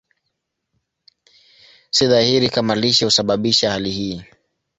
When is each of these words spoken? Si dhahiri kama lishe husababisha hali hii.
Si 1.95 2.03
dhahiri 2.11 2.49
kama 2.49 2.75
lishe 2.75 3.05
husababisha 3.05 3.71
hali 3.71 3.89
hii. 3.91 4.23